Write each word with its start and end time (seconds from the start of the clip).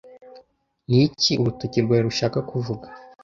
niki 0.89 1.31
urutoki 1.41 1.79
rwawe 1.85 2.01
rushaka 2.07 2.39
kuvuga 2.49 2.87